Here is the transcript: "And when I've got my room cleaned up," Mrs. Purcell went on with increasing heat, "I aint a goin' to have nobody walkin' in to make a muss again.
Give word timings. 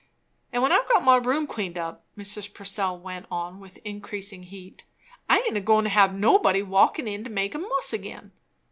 "And 0.51 0.63
when 0.63 0.71
I've 0.71 0.89
got 0.89 1.03
my 1.05 1.17
room 1.17 1.45
cleaned 1.45 1.77
up," 1.77 2.03
Mrs. 2.17 2.51
Purcell 2.51 2.97
went 2.99 3.27
on 3.29 3.59
with 3.59 3.77
increasing 3.85 4.41
heat, 4.41 4.83
"I 5.29 5.45
aint 5.47 5.57
a 5.57 5.61
goin' 5.61 5.83
to 5.83 5.91
have 5.91 6.11
nobody 6.15 6.63
walkin' 6.63 7.07
in 7.07 7.23
to 7.23 7.29
make 7.29 7.53
a 7.53 7.59
muss 7.59 7.93
again. 7.93 8.31